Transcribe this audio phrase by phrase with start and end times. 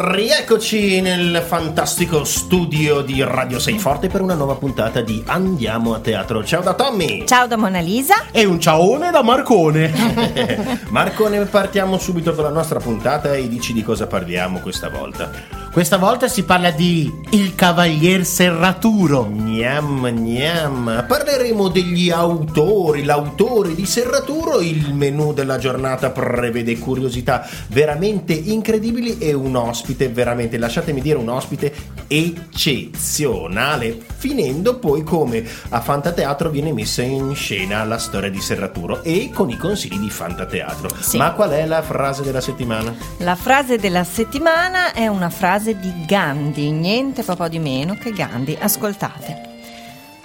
[0.00, 6.00] rieccoci nel fantastico studio di Radio 6 Forte per una nuova puntata di Andiamo a
[6.00, 6.42] teatro.
[6.42, 7.26] Ciao da Tommy.
[7.26, 8.30] Ciao da Mona Lisa.
[8.30, 10.80] E un ciaone da Marcone.
[10.88, 15.59] Marcone, partiamo subito con la nostra puntata e dici di cosa parliamo questa volta.
[15.72, 19.30] Questa volta si parla di Il Cavalier Serraturo.
[19.30, 21.04] Gnam, gnam.
[21.06, 24.60] Parleremo degli autori, l'autore di Serraturo.
[24.60, 31.28] Il menù della giornata prevede curiosità veramente incredibili e un ospite veramente, lasciatemi dire, un
[31.28, 31.72] ospite
[32.12, 33.96] eccezionale.
[34.16, 39.48] Finendo poi come a Fantateatro viene messa in scena la storia di Serraturo e con
[39.48, 40.90] i consigli di Fantateatro.
[40.98, 41.16] Sì.
[41.16, 42.92] Ma qual è la frase della settimana?
[43.18, 48.58] La frase della settimana è una frase di Gandhi, niente proprio di meno che Gandhi.
[48.60, 49.48] Ascoltate.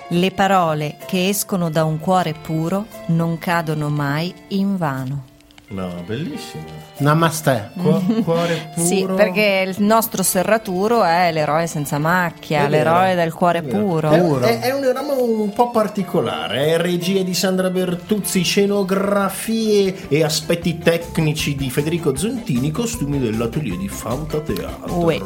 [0.10, 5.34] Le parole che escono da un cuore puro non cadono mai in vano.
[5.68, 6.64] No, bellissimo.
[6.98, 7.72] Namaste.
[7.76, 8.86] Cu- cuore puro.
[8.86, 13.62] Sì, perché il nostro serraturo è l'eroe senza macchia, È vero, l'eroe del cuore è
[13.64, 14.12] puro.
[14.12, 14.42] È, Puro.
[14.46, 20.78] è- è un ramo un po' particolare, è regia di Sandra Bertuzzi, scenografie e aspetti
[20.78, 24.94] tecnici di Federico Zontini, costumi dell'atelier di Fantateatro.
[25.04, 25.20] Uè.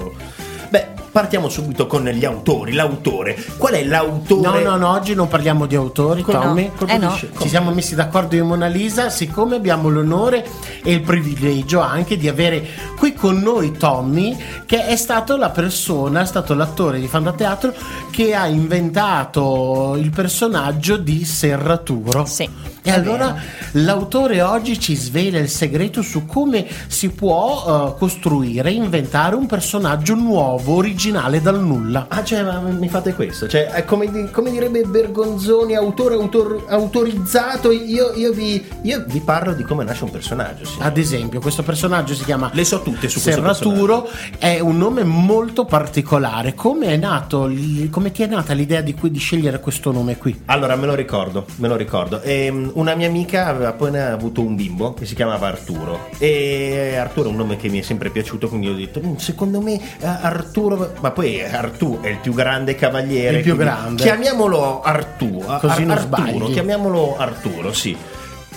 [0.69, 3.35] Beh, partiamo subito con gli autori, l'autore.
[3.57, 4.61] Qual è l'autore?
[4.61, 6.71] No, no, no, oggi non parliamo di autori, Come Tommy.
[6.79, 6.87] no?
[6.87, 7.19] Eh no.
[7.39, 10.45] Ci siamo messi d'accordo io e Mona Lisa, siccome abbiamo l'onore
[10.83, 12.65] e il privilegio anche di avere
[12.97, 17.73] qui con noi Tommy, che è stato la persona, è stato l'attore di Fantateatro
[18.11, 22.25] che ha inventato il personaggio di Serraturo.
[22.25, 22.47] Sì,
[22.89, 23.35] E allora
[23.73, 30.15] l'autore oggi ci svela il segreto su come si può eh, costruire, inventare un personaggio
[30.15, 32.07] nuovo, originale dal nulla.
[32.09, 33.47] Ah, cioè, ma mi fate questo?
[33.47, 39.53] Cioè, è come, come direbbe Bergonzoni, autore autor- autorizzato, io, io vi, io vi parlo
[39.53, 40.65] di come nasce un personaggio.
[40.65, 40.87] signori.
[40.87, 45.65] Ad esempio, questo personaggio si chiama Le so tutte su Serraturo, è un nome molto
[45.65, 46.55] particolare.
[46.55, 47.51] Come è nato,
[47.89, 50.41] come ti è nata l'idea di, cui- di scegliere questo nome qui?
[50.45, 52.21] Allora, me lo ricordo, me lo ricordo.
[52.21, 56.09] Ehm, una mia amica aveva appena avuto un bimbo che si chiamava Arturo.
[56.17, 59.61] E Arturo è un nome che mi è sempre piaciuto, quindi ho detto, "Mm, secondo
[59.61, 60.93] me eh, Arturo...
[61.01, 63.37] Ma poi Artù è il più grande cavaliere.
[63.37, 64.01] Il più grande.
[64.03, 65.43] Chiamiamolo Artù.
[65.45, 67.95] a- Così non Arturo, chiamiamolo Arturo, sì.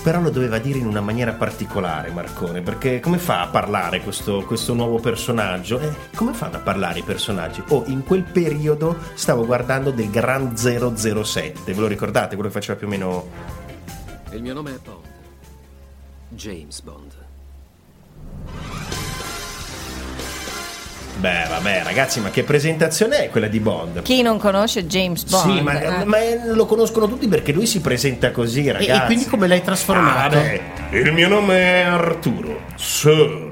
[0.02, 4.42] Però lo doveva dire in una maniera particolare, Marcone, perché come fa a parlare questo,
[4.44, 5.78] questo nuovo personaggio?
[5.78, 7.62] Eh, come fanno a parlare i personaggi?
[7.68, 12.34] Oh, in quel periodo stavo guardando del Grand 007, ve lo ricordate?
[12.34, 13.60] Quello che faceva più o meno...
[14.34, 15.04] Il mio nome è Bond.
[16.30, 17.12] James Bond.
[21.18, 24.02] Beh, vabbè, ragazzi, ma che presentazione è quella di Bond?
[24.02, 25.56] Chi non conosce James Bond?
[25.56, 26.04] Sì, ma, eh?
[26.04, 26.18] ma
[26.54, 28.90] lo conoscono tutti perché lui si presenta così, E, ragazzi.
[28.90, 30.36] e quindi come l'hai trasformato?
[30.36, 30.60] Ah, beh,
[30.98, 32.60] il mio nome è Arturo.
[32.76, 33.50] Sir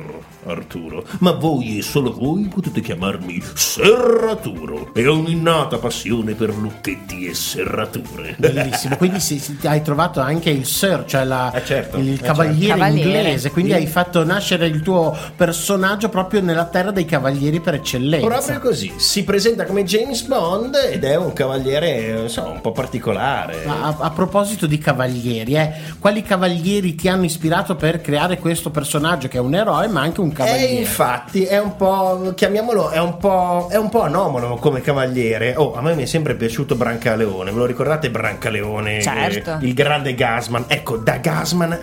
[0.50, 1.05] Arturo.
[1.21, 4.91] Ma voi e solo voi potete chiamarmi Serraturo.
[4.94, 8.34] E ho un'innata passione per lucchetti e serrature.
[8.38, 12.16] Bellissimo, quindi si- si- hai trovato anche il Sir, cioè la- Eh, certo, il eh,
[12.19, 12.84] cavaliere certo.
[12.97, 13.50] inglese, Cavaliere.
[13.50, 18.27] quindi hai fatto nascere il tuo personaggio proprio nella terra dei cavalieri per eccellenza.
[18.27, 23.65] Proprio così, si presenta come James Bond ed è un cavaliere, insomma, un po' particolare.
[23.66, 28.71] Ma A, a proposito di cavalieri, eh, quali cavalieri ti hanno ispirato per creare questo
[28.71, 30.73] personaggio che è un eroe ma anche un E cavaliere?
[30.73, 35.55] Eh, infatti è un po', chiamiamolo, è un po', è un po' anomalo come cavaliere.
[35.56, 39.01] Oh, a me mi è sempre piaciuto Brancaleone, ve lo ricordate Brancaleone?
[39.01, 39.59] Certo.
[39.61, 40.65] Eh, Il grande Gasman.
[40.69, 41.78] Ecco, da Gasman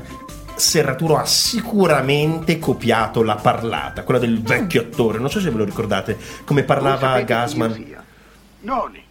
[0.55, 5.19] Serraturo ha sicuramente copiato la parlata, quella del vecchio attore.
[5.19, 7.95] Non so se ve lo ricordate, come parlava Gasman.
[8.61, 9.05] Noni.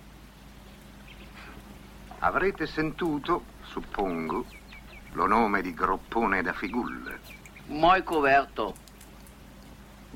[2.18, 4.44] Avrete sentuto, suppongo,
[5.12, 7.20] lo nome di Groppone da Figulle.
[7.66, 8.74] Mai coperto.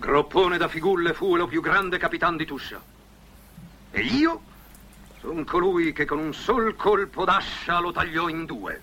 [0.00, 2.80] Groppone da Figulle fu lo più grande capitan di Tuscia.
[3.90, 4.40] E io
[5.20, 8.80] sono colui che con un sol colpo d'ascia lo tagliò in due.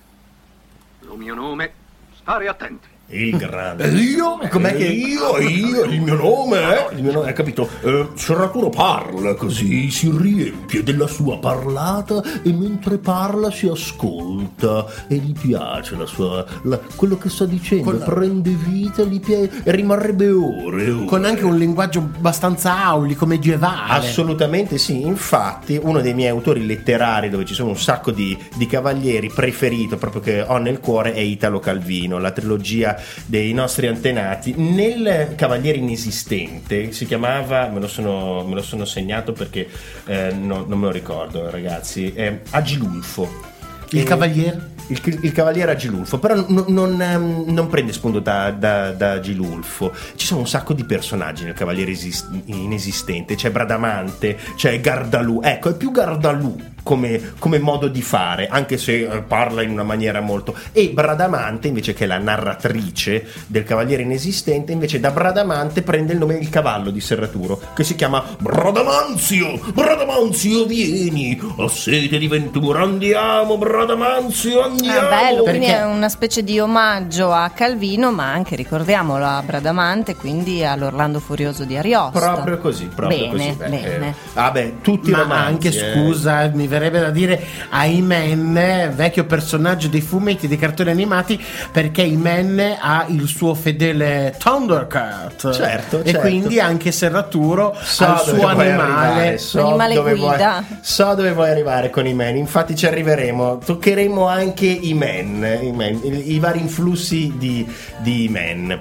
[1.00, 1.74] Lo mio nome,
[2.14, 2.88] stare attenti.
[3.10, 3.88] Il grande.
[3.88, 4.38] io?
[4.50, 5.38] Com'è che io?
[5.40, 5.86] Io?
[5.86, 6.58] Il mio nome?
[6.92, 6.96] eh?
[6.96, 7.70] Il mio nome, hai capito?
[7.82, 15.16] Eh, Serraturo parla così, si riempie della sua parlata e mentre parla si ascolta e
[15.16, 16.46] gli piace la sua.
[16.64, 20.90] la- quello che sta dicendo, Con- prende vita gli piace, e rimarrebbe ore.
[20.90, 21.06] ore.
[21.06, 23.94] Con anche un linguaggio abbastanza aulico, medievale.
[24.06, 28.66] Assolutamente sì, infatti uno dei miei autori letterari dove ci sono un sacco di, di
[28.68, 32.96] cavalieri preferito proprio che ho nel cuore è Italo Calvino, la trilogia
[33.26, 34.54] dei nostri antenati.
[34.56, 39.68] Nel Cavaliere Inesistente si chiamava, me lo sono, me lo sono segnato perché
[40.06, 43.56] eh, no- non me lo ricordo ragazzi, eh, Agilulfo.
[43.92, 44.76] Il cavaliere?
[44.88, 49.94] Il, il cavaliere Agilulfo, però non, non, ehm, non prende spunto da, da, da Agilulfo.
[50.16, 53.36] Ci sono un sacco di personaggi nel cavaliere esis- inesistente.
[53.36, 55.40] C'è Bradamante, c'è Gardalù.
[55.44, 59.84] Ecco, è più Gardalù come, come modo di fare, anche se eh, parla in una
[59.84, 60.56] maniera molto.
[60.72, 66.20] E Bradamante, invece, che è la narratrice del cavaliere inesistente, invece da Bradamante prende il
[66.20, 69.60] nome del cavallo di Serraturo, che si chiama Bradamanzio.
[69.74, 75.08] Bradamanzio, vieni, ho sete di ventura, andiamo, Bradamanzio, andiamo.
[75.08, 79.44] Ah, bello, quindi Perché- è una specie di omaggio a Calvino, ma anche, ricordiamolo, a
[79.46, 82.18] Bradamante, quindi all'Orlando Furioso di Ariosto.
[82.18, 83.56] Proprio così, proprio Bene, così.
[83.58, 84.08] Beh, bene.
[84.10, 85.94] eh, vabbè, tutti Ma romanzi, anche eh.
[85.94, 91.42] scusa, mi verrebbe da dire a Imen, vecchio personaggio dei fumetti dei cartoni animati,
[91.72, 95.52] perché Imen ha il suo fedele Thundercat.
[95.52, 96.20] Certo, E certo.
[96.20, 98.72] quindi anche Serraturo So ha il suo animale.
[98.72, 100.64] arrivare, so Animale dove guida.
[100.68, 103.60] vuoi- so dove vuoi arrivare con i men, infatti ci arriveremo.
[103.66, 107.66] Toccheremo anche i men, i, men, i- i vari influssi di,
[108.00, 108.80] di men.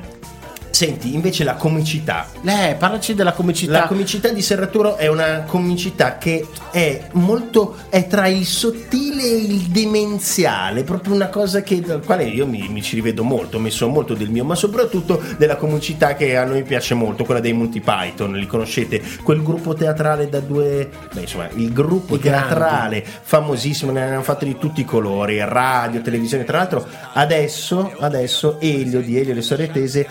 [0.77, 2.29] Senti, invece la comicità.
[2.45, 3.73] Eh, parlaci della comicità.
[3.73, 7.77] La comicità di Serraturo è una comicità che è molto.
[7.89, 12.69] è tra il sottile e il demenziale, proprio una cosa che, dal quale io mi,
[12.69, 16.45] mi ci rivedo molto, ho messo molto del mio, ma soprattutto della comicità che a
[16.45, 19.03] noi piace molto, quella dei Monty Python, li conoscete?
[19.23, 20.91] Quel gruppo teatrale da due.
[21.11, 22.49] Beh, insomma, il gruppo I grandi.
[22.49, 28.61] teatrale famosissimo, ne hanno fatto di tutti i colori, radio, televisione, tra l'altro adesso, adesso
[28.61, 30.07] Elio di Elio e le storie tese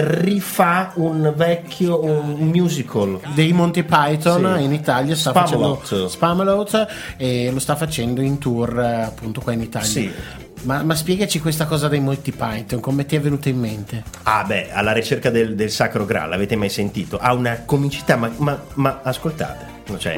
[0.00, 4.62] rifà un vecchio un musical dei Monty Python Sì.
[4.64, 5.78] in Italia sta Spamalot.
[5.80, 6.86] facendo Spamalot
[7.16, 9.88] e lo sta facendo in tour eh, appunto qua in Italia.
[9.88, 10.12] Sì.
[10.62, 14.02] Ma, ma spiegaci questa cosa dei Monty Python, come ti è venuta in mente?
[14.24, 17.16] Ah beh, alla ricerca del, del Sacro Graal, l'avete mai sentito?
[17.16, 19.64] Ha una comicità, ma, ma, ma ascoltate,
[19.98, 20.16] cioè.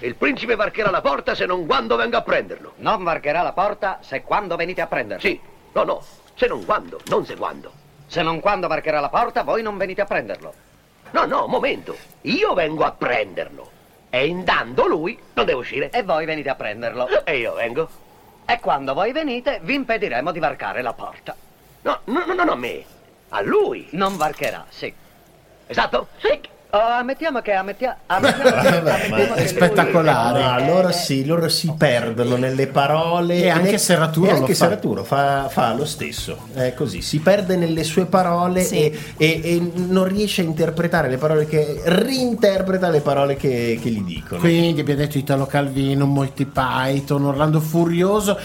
[0.00, 2.72] Il principe varcherà la porta se non quando vengo a prenderlo.
[2.78, 5.26] Non varcherà la porta se quando venite a prenderlo.
[5.26, 5.38] Sì,
[5.72, 6.02] no, no,
[6.34, 7.70] se non quando, non se quando.
[8.06, 10.54] Se non quando varcherà la porta, voi non venite a prenderlo.
[11.10, 11.96] No, no, momento.
[12.22, 13.70] Io vengo a prenderlo.
[14.10, 15.90] E andando lui, non deve uscire.
[15.90, 17.24] E voi venite a prenderlo.
[17.24, 17.88] E io vengo.
[18.46, 21.34] E quando voi venite, vi impediremo di varcare la porta.
[21.82, 22.84] No, no, no, no, no, a me.
[23.30, 23.88] A lui.
[23.92, 24.92] Non varcherà, sì.
[25.66, 26.08] Esatto?
[26.18, 26.40] Sì.
[26.74, 28.48] Oh, ammettiamo che ammettia- ammettiamo
[28.90, 30.38] ammettiamo è spettacolare.
[30.40, 33.36] lui- Ah, loro sì, loro si perdono nelle parole.
[33.36, 34.64] E anche Serraturo e lo anche fa.
[34.64, 36.48] Serraturo fa, fa lo stesso.
[36.52, 38.76] È così, si perde nelle sue parole Sì.
[38.76, 41.80] e, e- e non riesce a interpretare le parole che.
[41.84, 44.40] reinterpreta le parole che, che gli dicono.
[44.40, 48.36] Quindi abbiamo detto Italo Calvino, Monty Python, Orlando Furioso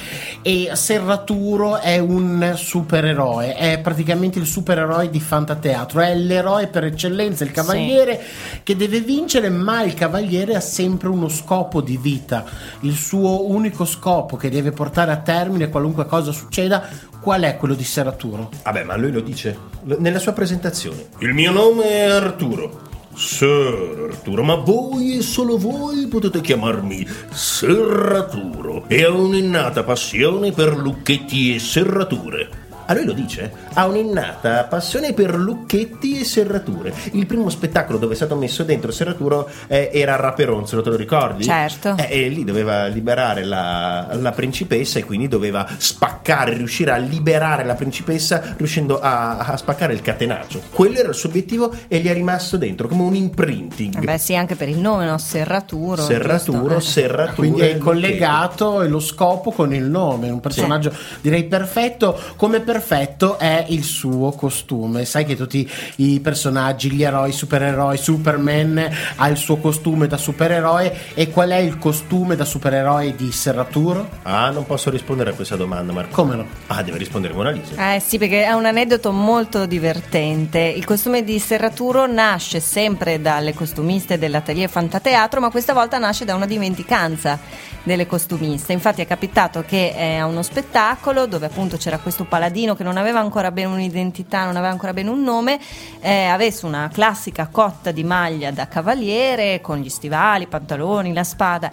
[0.43, 7.43] e Serraturo è un supereroe, è praticamente il supereroe di Fantateatro, è l'eroe per eccellenza,
[7.43, 8.17] il cavaliere
[8.63, 12.45] che deve vincere, ma il cavaliere ha sempre uno scopo di vita,
[12.81, 16.87] il suo unico scopo che deve portare a termine qualunque cosa succeda,
[17.21, 18.49] qual è quello di Serraturo?
[18.63, 21.07] Vabbè, ma lui lo dice nella sua presentazione.
[21.19, 22.87] Il mio nome è Arturo.
[23.15, 28.85] Sir Arturo, ma voi e solo voi potete chiamarmi Serraturo.
[28.87, 32.67] E ho un'innata passione per lucchetti e serrature.
[32.89, 36.91] A lui lo dice, ha un'innata passione per lucchetti e serrature.
[37.11, 41.43] Il primo spettacolo dove è stato messo dentro serraturo eh, era Raperonzolo, te lo ricordi?
[41.43, 41.95] Certo.
[41.97, 47.63] Eh, e lì doveva liberare la, la principessa e quindi doveva spaccare, riuscire a liberare
[47.63, 50.59] la principessa riuscendo a, a spaccare il catenaccio.
[50.71, 54.03] Quello era il suo obiettivo e gli è rimasto dentro come un imprinting.
[54.03, 55.19] Beh sì, anche per il nome, no?
[55.19, 56.01] Serraturo.
[56.01, 56.77] serraturo, giusto?
[56.77, 56.81] Eh.
[56.81, 57.33] serratura.
[57.35, 60.91] Quindi è collegato e lo scopo con il nome, un personaggio
[61.21, 65.03] direi perfetto, come perfetto è il suo costume.
[65.03, 71.13] Sai che tutti i personaggi, gli eroi, supereroi, Superman ha il suo costume da supereroe
[71.13, 74.09] e qual è il costume da supereroe di Serraturo?
[74.23, 76.15] Ah, non posso rispondere a questa domanda, Marco.
[76.15, 76.45] Come no?
[76.67, 77.95] Ah, deve rispondere Mona Lisa.
[77.95, 80.59] Eh sì, perché è un aneddoto molto divertente.
[80.59, 86.33] Il costume di Serraturo nasce sempre dalle costumiste dell'atelier Fantateatro, ma questa volta nasce da
[86.33, 87.39] una dimenticanza
[87.83, 88.73] delle costumiste.
[88.73, 92.97] Infatti è capitato che eh, a uno spettacolo dove appunto c'era questo paladino che non
[92.97, 95.59] aveva ancora bene un'identità, non aveva ancora bene un nome,
[95.99, 101.23] eh, avesse una classica cotta di maglia da cavaliere con gli stivali, i pantaloni, la
[101.23, 101.69] spada.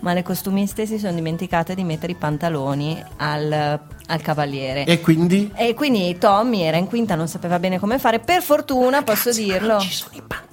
[0.00, 4.84] Ma le costumiste si sono dimenticate di mettere i pantaloni al, al cavaliere.
[4.84, 5.50] E quindi?
[5.56, 8.20] E quindi Tommy era in quinta, non sapeva bene come fare.
[8.20, 9.80] Per fortuna, posso dirlo.
[9.80, 10.46] Ci sono i pantaloni.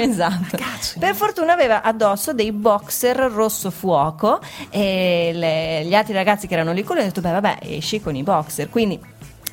[0.00, 0.56] Eh, esatto.
[0.98, 6.72] Per fortuna aveva addosso dei boxer rosso fuoco e le- gli altri ragazzi che erano
[6.72, 8.68] lì con lui hanno detto beh vabbè esci con i boxer.
[8.70, 9.00] Quindi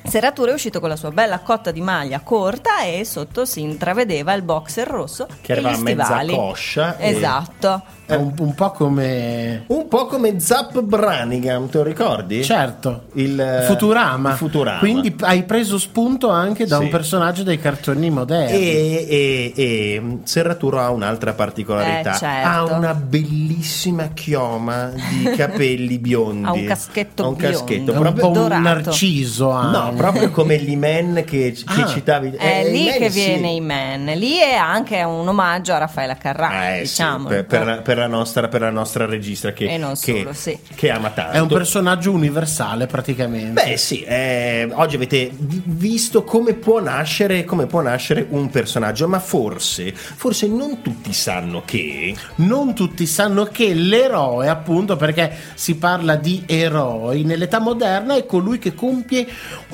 [0.04, 4.32] Serratura è uscito con la sua bella cotta di maglia corta e sotto si intravedeva
[4.32, 6.34] il boxer rosso Che e gli a mezza stivali.
[6.34, 7.82] coscia e- Esatto.
[8.08, 9.64] È un, un po' come.
[9.66, 12.42] Un po' come Zap Brannigan, te lo ricordi?
[12.42, 13.02] Certo.
[13.14, 14.34] Il eh, Futurama.
[14.34, 14.78] Futurama.
[14.78, 16.84] Quindi hai preso spunto anche da Sì.
[16.84, 18.56] un personaggio dei cartoni moderni.
[18.56, 22.14] E, e, e Serraturo ha un'altra particolarità.
[22.14, 22.48] Eh, certo.
[22.48, 26.46] Ha una bellissima chioma di capelli biondi.
[26.48, 27.58] Ha un caschetto Ha un biondo.
[27.58, 27.92] caschetto.
[27.92, 28.62] È un proprio- po' un dorato.
[28.62, 29.52] narciso.
[29.52, 31.86] No, proprio come l'Iman che, che Ah.
[31.86, 32.30] citavi.
[32.36, 33.24] È Eh, lì che sì.
[33.24, 37.28] viene i men, lì è anche un omaggio a Raffaella Carrà, eh, sì, diciamo.
[37.28, 40.32] per, per la, per la nostra, per la nostra regista che, E non che- solo,
[40.32, 40.58] sì.
[40.74, 41.32] che ama tanto.
[41.36, 43.62] È un personaggio universale praticamente.
[43.62, 49.06] Beh sì, eh, oggi avete vi- visto come può, nascere, come può nascere un personaggio,
[49.08, 52.14] ma forse, forse non tutti sanno che...
[52.36, 58.58] Non tutti sanno che l'eroe, appunto, perché si parla di eroi, nell'età moderna è colui
[58.58, 59.26] che compie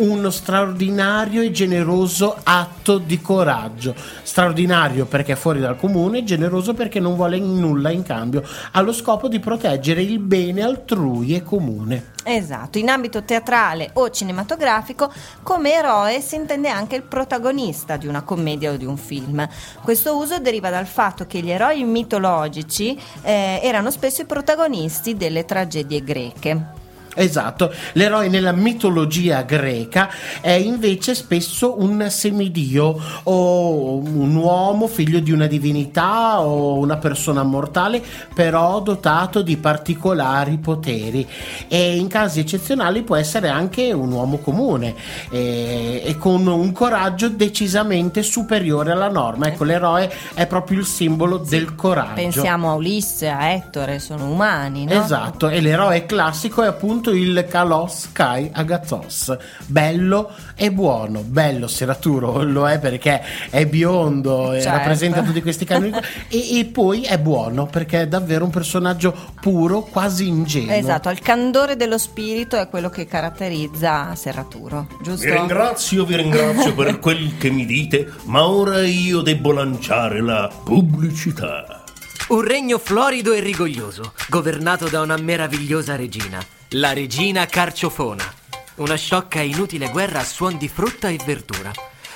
[0.04, 3.94] uno straordinario e generoso atto di coraggio.
[4.22, 8.42] Straordinario perché è fuori dal comune, generoso perché non vuole nulla in cambio,
[8.72, 12.12] ha lo scopo di proteggere il bene altrui e comune.
[12.24, 18.22] Esatto, in ambito teatrale o cinematografico, come eroe si intende anche il protagonista di una
[18.22, 19.46] commedia o di un film.
[19.82, 25.44] Questo uso deriva dal fatto che gli eroi mitologici eh, erano spesso i protagonisti delle
[25.44, 26.82] tragedie greche.
[27.14, 35.30] Esatto, l'eroe nella mitologia greca è invece spesso un semidio o un uomo figlio di
[35.32, 38.02] una divinità o una persona mortale
[38.34, 41.26] però dotato di particolari poteri
[41.68, 44.94] e in casi eccezionali può essere anche un uomo comune
[45.30, 49.46] e, e con un coraggio decisamente superiore alla norma.
[49.46, 52.14] Ecco, l'eroe è proprio il simbolo del coraggio.
[52.14, 55.02] Pensiamo a Ulisse, a Ettore, sono umani, no?
[55.02, 62.42] Esatto, e l'eroe classico è appunto il Kalos Kai Agathos, bello e buono, bello Seraturo
[62.42, 64.78] lo è perché è biondo e Certo.
[64.78, 65.92] rappresenta tutti questi canoni
[66.28, 70.74] e, e poi è buono perché è davvero un personaggio puro, quasi ingenuo.
[70.74, 75.24] Esatto, il candore dello spirito è quello che caratterizza Serraturo, giusto?
[75.26, 80.50] Vi ringrazio, vi ringrazio per quel che mi dite, ma ora io devo lanciare la
[80.64, 81.82] pubblicità.
[82.28, 86.42] Un regno florido e rigoglioso, governato da una meravigliosa regina,
[86.74, 88.24] la regina Carciofona.
[88.76, 91.70] Una sciocca e inutile guerra a suon di frutta e verdura.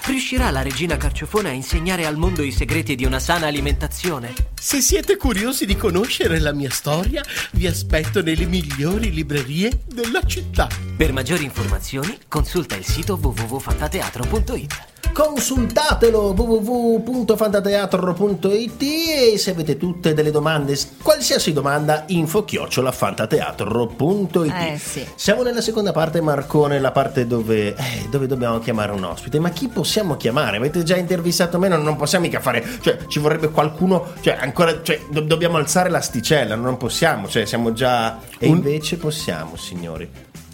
[0.06, 4.34] Riuscirà la regina Carciofona a insegnare al mondo i segreti di una sana alimentazione?
[4.60, 7.22] Se siete curiosi di conoscere la mia storia,
[7.52, 10.66] vi aspetto nelle migliori librerie della città.
[10.96, 14.97] Per maggiori informazioni, consulta il sito www.fantateatro.it.
[15.12, 24.52] Consultatelo www.fantateatro.it e se avete tutte delle domande, qualsiasi domanda, info chiocciola fantateatro.it.
[24.54, 25.04] Eh, sì.
[25.14, 29.38] Siamo nella seconda parte, Marcone, la parte dove, eh, dove dobbiamo chiamare un ospite.
[29.40, 30.56] Ma chi possiamo chiamare?
[30.58, 31.68] Avete già intervistato me?
[31.68, 35.90] Non, non possiamo mica fare, cioè ci vorrebbe qualcuno, cioè ancora, cioè, do- dobbiamo alzare
[35.90, 38.18] l'asticella, non possiamo, cioè siamo già...
[38.38, 40.08] E Un- invece possiamo, signori.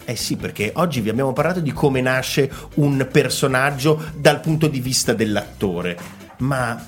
[0.05, 4.81] Eh sì, perché oggi vi abbiamo parlato di come nasce un personaggio dal punto di
[4.81, 5.99] vista dell'attore.
[6.39, 6.79] Ma,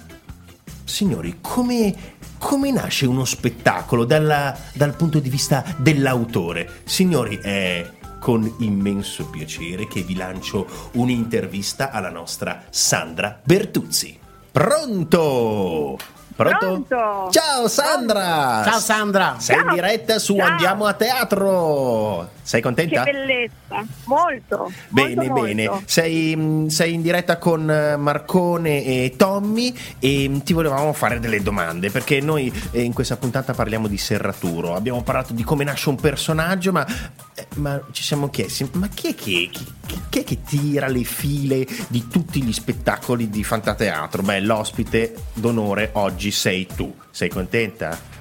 [0.85, 1.95] signori, come,
[2.39, 6.83] come nasce uno spettacolo dalla- dal punto di vista dell'autore?
[6.85, 14.19] Signori, è con immenso piacere che vi lancio un'intervista alla nostra Sandra Bertuzzi.
[14.51, 15.97] Pronto?
[16.35, 16.59] Pronto?
[16.59, 17.31] Pronto?
[17.31, 18.63] Ciao Sandra!
[18.65, 19.37] Ciao Sandra!
[19.39, 19.75] Sei in Ciao.
[19.75, 20.47] diretta su Ciao.
[20.47, 22.36] Andiamo a teatro!
[22.47, 23.03] Sei Che contenta?
[23.03, 24.73] bellezza, molto.
[24.87, 25.67] Bene, molto, bene.
[25.67, 25.83] molto.
[25.87, 31.19] Sei, mh, sei in diretta con eh, Marcone e Tommy e mh, ti volevamo fare
[31.19, 34.77] delle domande perché noi eh, in questa puntata parliamo di serraturo.
[34.77, 36.87] Abbiamo parlato di come nasce un personaggio, ma,
[37.35, 39.73] eh, ma ci siamo chiesti: ma chi è che, chi-
[40.09, 44.23] chi è che tira le file di tutti gli spettacoli di Fantateatro?
[44.23, 46.95] Beh, l'ospite d'onore oggi sei tu.
[47.11, 48.15] Sei contenta?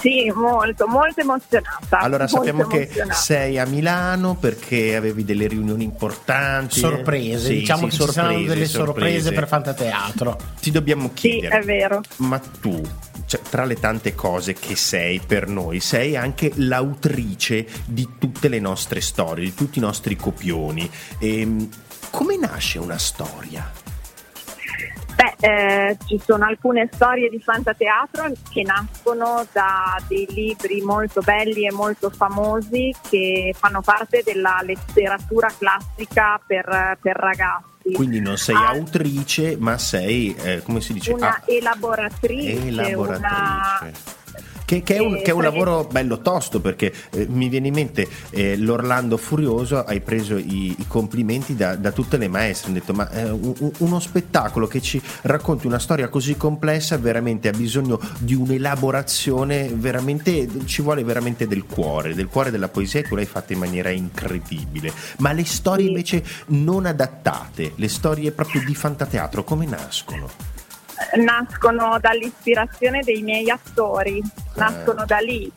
[0.00, 1.98] Sì, molto, molto emozionata.
[1.98, 3.14] Allora molto sappiamo che emozionata.
[3.14, 6.78] sei a Milano perché avevi delle riunioni importanti.
[6.80, 9.32] Sorprese, Sì, diciamo sì, che ci saranno sorprese, delle sorprese, sorprese.
[9.32, 10.38] per Fantateatro.
[10.60, 12.00] Ti dobbiamo Sì, chiedere, è vero.
[12.16, 12.80] ma tu,
[13.26, 18.58] cioè, tra le tante cose che sei per noi, sei anche l'autrice di tutte le
[18.60, 20.90] nostre storie, di tutti i nostri copioni.
[21.18, 21.68] Ehm,
[22.10, 23.70] come nasce una storia?
[25.20, 31.66] Beh, eh, ci sono alcune storie di fantateatro che nascono da dei libri molto belli
[31.66, 37.92] e molto famosi che fanno parte della letteratura classica per, per ragazzi.
[37.92, 38.68] Quindi non sei Ah.
[38.70, 41.12] autrice, ma sei, eh, come si dice?
[41.12, 44.18] una Ah, elaboratrice, una elaboratrice.
[44.70, 47.66] Che, che è un, E che è un lavoro bello tosto perché eh, mi viene
[47.66, 52.68] in mente eh, l'Orlando Furioso, hai preso i, i complimenti da, da tutte le maestre,
[52.70, 56.96] hanno detto ma eh, un- un- uno spettacolo che ci racconti una storia così complessa
[56.98, 63.00] veramente ha bisogno di un'elaborazione, veramente ci vuole veramente del cuore, del cuore della poesia
[63.00, 64.92] e tu l'hai fatta in maniera incredibile.
[65.18, 70.49] Ma le storie invece non adattate, le storie proprio di fantateatro, come nascono?
[71.16, 74.22] Nascono dall'ispirazione dei miei attori,
[74.54, 75.50] nascono da lì.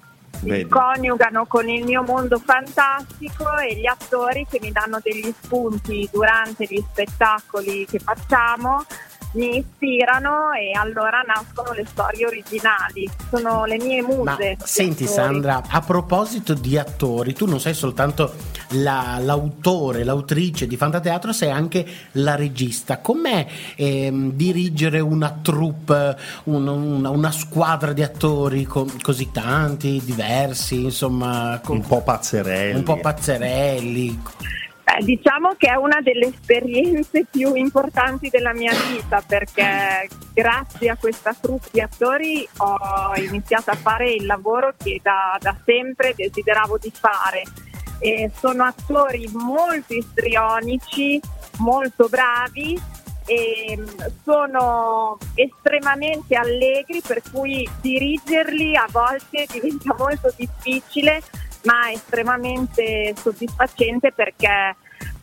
[0.43, 6.09] Si coniugano con il mio mondo fantastico e gli attori che mi danno degli spunti
[6.11, 8.83] durante gli spettacoli che facciamo
[9.33, 13.09] mi ispirano e allora nascono le storie originali.
[13.29, 14.21] Sono le mie muse.
[14.23, 15.15] Ma senti attori.
[15.19, 18.33] Sandra, a proposito di attori, tu non sei soltanto
[18.75, 22.99] la- l'autore, l'autrice di Fantateatro, sei anche la regista.
[22.99, 30.83] Com'è ehm, dirigere una troupe, un- una, una squadra di attori co- così tanti, diversi,
[30.83, 32.75] insomma, co- Un po' pazzerelli.
[32.77, 34.21] un po' pazzerelli?
[34.85, 40.97] Eh, diciamo che è una delle esperienze più importanti della mia vita perché grazie a
[40.97, 46.77] questa troupe di attori ho iniziato a fare il lavoro che da, da sempre desideravo
[46.77, 47.43] di fare.
[47.99, 51.21] E sono attori molto istrionici,
[51.59, 52.77] molto bravi
[53.25, 53.87] e mm,
[54.23, 61.21] sono estremamente allegri per cui dirigerli a volte diventa molto difficile
[61.63, 64.75] ma estremamente soddisfacente perché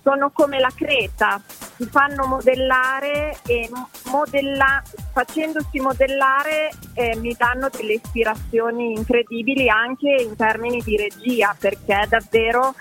[0.02, 1.40] sono come la creta,
[1.76, 3.68] si fanno modellare e
[4.10, 4.82] modella-
[5.12, 12.74] facendosi modellare eh, mi danno delle ispirazioni incredibili anche in termini di regia perché davvero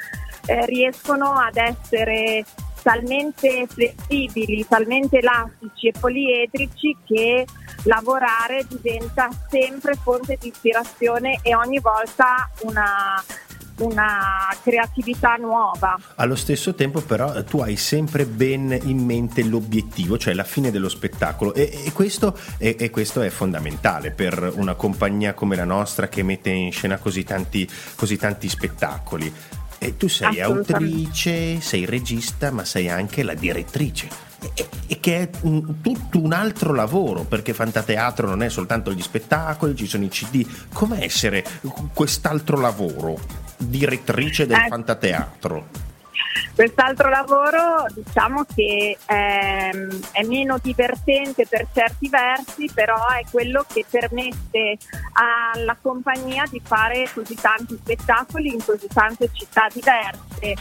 [0.45, 2.45] eh, riescono ad essere
[2.81, 7.45] talmente flessibili, talmente elastici e poliedrici che
[7.83, 13.23] lavorare diventa sempre fonte di ispirazione e ogni volta una,
[13.79, 15.97] una creatività nuova.
[16.15, 20.89] Allo stesso tempo, però, tu hai sempre ben in mente l'obiettivo, cioè la fine dello
[20.89, 26.07] spettacolo, e, e questo, e- e questo è fondamentale per una compagnia come la nostra
[26.07, 29.33] che mette in scena così tanti, così tanti spettacoli.
[29.81, 34.27] E tu sei autrice, sei regista, ma sei anche la direttrice.
[34.53, 39.01] E, e che è un- tutto un altro lavoro, perché Fantateatro non è soltanto gli
[39.01, 40.45] spettacoli, ci sono i CD.
[40.73, 41.45] Come essere
[41.93, 43.19] quest'altro lavoro?
[43.59, 44.67] Direttrice del Eh.
[44.69, 45.87] Fantateatro.
[46.55, 53.85] Quest'altro lavoro diciamo che ehm, è meno divertente per certi versi, però è quello che
[53.89, 54.77] permette
[55.13, 60.55] alla compagnia di fare così tanti spettacoli in così tante città diverse.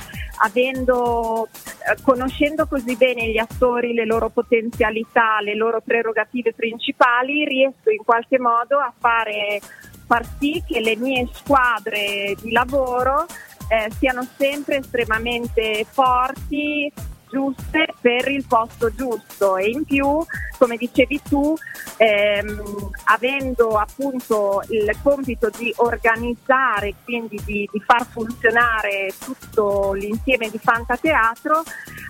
[0.45, 7.91] Avendo, eh, conoscendo così bene gli attori, le loro potenzialità, le loro prerogative principali, riesco
[7.91, 9.61] in qualche modo a fare
[10.09, 13.27] far sì che le mie squadre di lavoro
[13.69, 16.91] eh, siano sempre estremamente forti,
[17.31, 19.59] giuste per il posto giusto.
[19.59, 20.25] E in più,
[20.57, 21.55] come dicevi tu,
[21.99, 30.59] ehm, avendo appunto il compito di organizzare, quindi di, di far funzionare tutto l'insieme di
[30.59, 31.63] Fantateatro,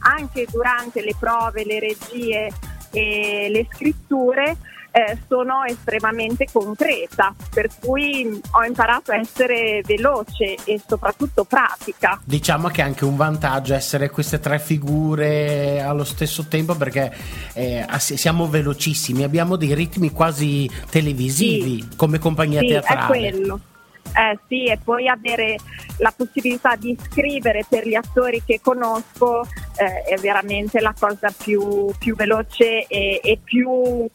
[0.03, 2.49] anche durante le prove, le regie
[2.93, 4.57] e le scritture,
[4.99, 12.21] eh, sono estremamente concreta, per cui ho imparato a essere veloce e soprattutto pratica.
[12.25, 17.15] Diciamo che è anche un vantaggio essere queste tre figure allo stesso tempo perché
[17.55, 23.07] eh, siamo velocissimi, abbiamo dei ritmi quasi televisivi come compagnia Sì, è teatrale.
[23.07, 23.61] quello.
[24.09, 25.59] Eh sì, e poi avere
[25.99, 29.43] la possibilità di scrivere per gli attori che conosco
[29.77, 34.09] eh, è veramente la cosa più, più veloce e, e più,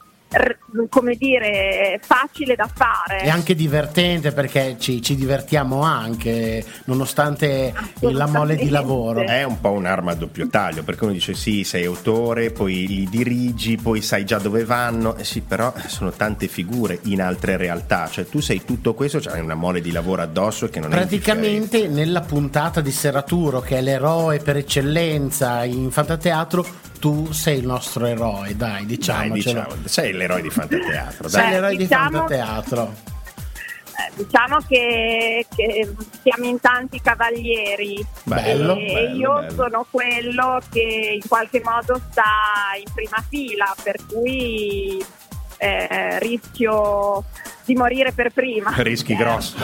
[0.90, 3.20] come dire, facile da fare.
[3.20, 9.22] È anche divertente perché ci, ci divertiamo anche nonostante la mole di lavoro.
[9.22, 13.08] È un po' un'arma a doppio taglio, perché uno dice sì, sei autore, poi li
[13.10, 18.08] dirigi, poi sai già dove vanno, eh sì, però sono tante figure in altre realtà,
[18.10, 21.88] cioè tu sei tutto questo, c'hai una mole di lavoro addosso che non è Praticamente
[21.88, 26.66] nella puntata di Serraturo, che è l'eroe per eccellenza in fantateatro,
[27.04, 29.34] tu sei il nostro eroe, dai, Dai, diciamocelo.
[29.66, 31.50] diciamo, sei l'eroe di fantateatro, Sei dai.
[31.50, 32.94] Beh, l'eroe diciamo- di fantateatro.
[33.96, 39.52] Eh, diciamo che, che siamo in tanti cavalieri Bello, e bello, io bello.
[39.54, 42.24] sono quello che in qualche modo sta
[42.78, 45.04] in prima fila, per cui
[45.58, 47.26] eh, rischio
[47.66, 48.74] di morire per prima.
[48.78, 49.56] Rischi E grosso.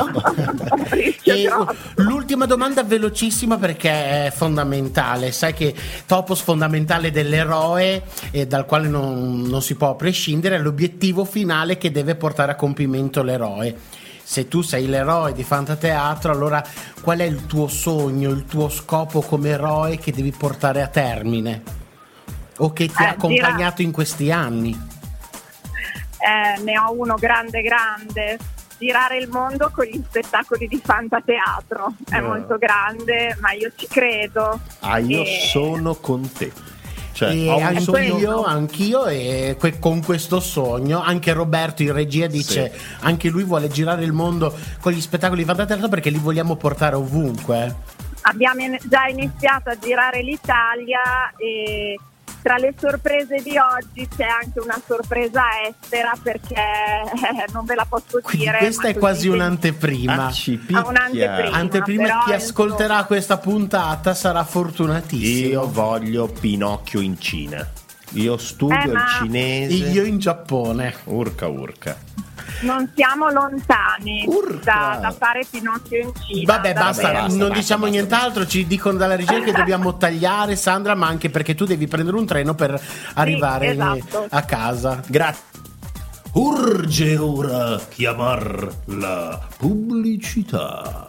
[1.95, 5.31] l'ultima domanda velocissima perché è fondamentale.
[5.31, 5.73] Sai che
[6.05, 11.91] topos fondamentale dell'eroe e dal quale non, non si può prescindere è l'obiettivo finale che
[11.91, 13.75] deve portare a compimento l'eroe.
[14.23, 16.63] se tu sei l'eroe di Fantateatro, allora
[17.01, 21.63] qual è il tuo sogno, il tuo scopo come eroe che devi portare a termine?
[22.57, 24.79] O che ti Eh, ha accompagnato gira- in questi anni?
[26.19, 28.37] Eh, ne ho uno grande grande.
[28.77, 31.93] Girare il mondo con gli spettacoli di Fantateatro.
[32.09, 32.21] È Eh.
[32.21, 34.59] molto grande, ma io ci credo.
[34.79, 36.51] Ah, io E- sono con te.
[37.11, 38.43] Cioè, E ho un anch'io, sogno.
[38.45, 44.05] anch'io e que- con questo sogno, anche Roberto in regia dice, anche lui vuole girare
[44.05, 47.75] il mondo con gli spettacoli di Fantateatro perché li vogliamo portare ovunque.
[48.21, 51.97] Abbiamo in- già iniziato a girare l'Italia e
[52.41, 57.85] tra le sorprese di oggi c'è anche una sorpresa estera perché eh, non ve la
[57.87, 58.57] posso Quindi dire.
[58.59, 60.27] questa è quasi un'anteprima.
[60.27, 61.55] Ah, ci Ah, un'anteprima.
[61.55, 63.05] Anteprima però, chi ascolterà insomma.
[63.05, 65.49] questa puntata sarà fortunatissimo.
[65.49, 67.67] Io voglio Pinocchio in Cina.
[68.13, 69.73] Io studio Eh, ma- il cinese.
[69.73, 70.95] Io in Giappone.
[71.05, 71.95] Urca urca.
[72.61, 74.27] Non siamo lontani
[74.63, 76.53] da, da fare Pinocchio in Cina.
[76.53, 77.95] Vabbè, basta, basta, non basta, diciamo basta.
[77.95, 78.45] nient'altro.
[78.47, 82.25] Ci dicono dalla regia che dobbiamo tagliare, Sandra, ma anche perché tu devi prendere un
[82.25, 82.79] treno per
[83.15, 84.27] arrivare esatto.
[84.29, 85.01] a casa.
[85.07, 85.47] Grazie.
[86.33, 91.08] Urge ora chiamar la pubblicità.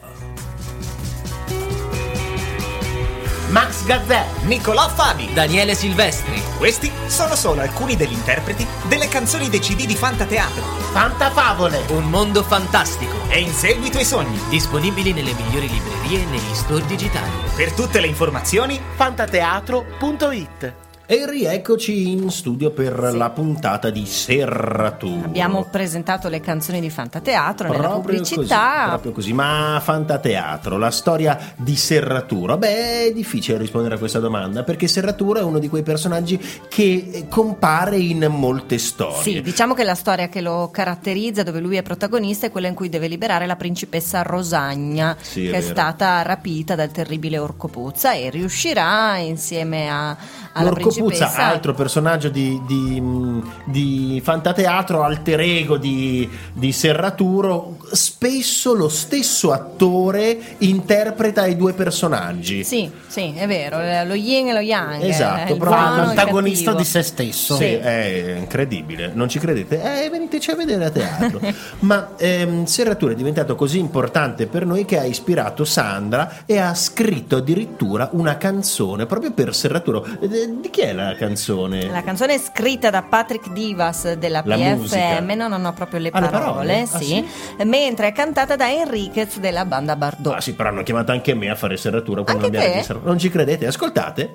[3.50, 5.32] Max Gazzè, Nicolò Fabi.
[5.32, 6.40] Daniele Silvestri.
[6.56, 10.62] Questi sono solo alcuni degli interpreti delle canzoni dei CD di Fantateatro.
[10.92, 11.84] Fanta Favole.
[11.88, 13.16] Un mondo fantastico.
[13.28, 14.40] E in seguito i sogni.
[14.48, 17.30] Disponibili nelle migliori librerie e negli store digitali.
[17.56, 25.24] Per tutte le informazioni, Fantateatro.it E rieccoci in studio per la puntata di Serratura.
[25.24, 28.74] Abbiamo presentato le canzoni di Fantateatro nella Proprio pubblicità.
[28.74, 32.56] Così, proprio così, ma Fantateatro, la storia di Serratura.
[32.56, 37.08] Beh, è difficile rispondere a questa domanda perché Serratura è uno di quei personaggi che
[37.12, 39.20] eh, compare in molte storie.
[39.20, 42.74] Sì, diciamo che la storia che lo caratterizza, dove lui è protagonista, è quella in
[42.74, 45.72] cui deve liberare la principessa Rosagna, Sì, è che è vero.
[45.72, 50.16] stata rapita dal terribile Orcopuzza e riuscirà insieme a,
[50.52, 50.98] alla principessa.
[51.36, 60.38] Altro personaggio di, di, di Fantateatro, alter ego di, di Serraturo, spesso lo stesso attore
[60.58, 62.64] interpreta i due personaggi.
[62.64, 65.02] Sì, sì, è vero, eh, lo yin e lo yang.
[65.02, 66.82] Esatto, eh, proprio buono il Antagonista cattivo.
[66.82, 67.56] di se stesso.
[67.56, 70.04] Sì, è incredibile, non ci credete?
[70.04, 71.40] Eh, veniteci a vedere a teatro.
[71.80, 76.74] Ma ehm, Serratura è diventato così importante per noi che ha ispirato Sandra e ha
[76.74, 80.06] scritto addirittura una canzone proprio per Serraturo.
[80.20, 80.28] Eh,
[80.60, 81.88] Di chi è la canzone?
[81.90, 85.20] La canzone è scritta da Patrick Divas della La PFM, musica.
[85.34, 86.80] no, non ho proprio le Ah, le parole, parole?
[86.82, 87.24] Ah, sì,
[87.64, 90.34] mentre è cantata da Enriquez della banda Bardot.
[90.34, 93.18] Ah sì, però hanno chiamato anche me a fare serratura quando Anche abbiamo serra- Non
[93.18, 93.66] ci credete?
[93.66, 94.30] Ascoltate.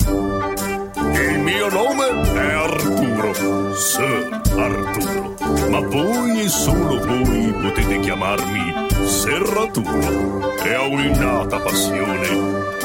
[0.96, 5.36] Il mio nome è Arturo, Sir Arturo,
[5.70, 8.74] ma voi e solo voi potete chiamarmi
[9.08, 12.28] Serraturo e ho un'innata passione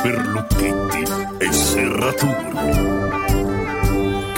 [0.02, 1.04] per lucchetti
[1.38, 3.19] e serrature.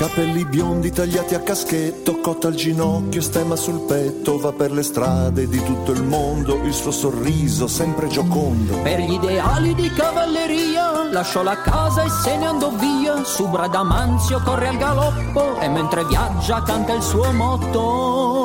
[0.02, 5.46] Capelli biondi tagliati a caschetto, cotta al ginocchio, stemma sul petto, va per le strade
[5.46, 8.78] di tutto il mondo, il suo sorriso sempre giocondo.
[8.78, 13.22] Per gli ideali di cavalleria lasciò la casa e se ne andò via.
[13.22, 18.41] Su Bradamanzio corre al galoppo e mentre viaggia canta il suo motto.